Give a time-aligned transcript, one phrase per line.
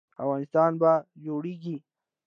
[0.23, 0.91] افغانستان به
[1.23, 1.77] جوړیږي